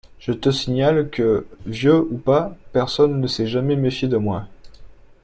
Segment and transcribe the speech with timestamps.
[0.19, 4.47] Je te signale que, vieux ou pas, personne ne s’est jamais méfié de moi.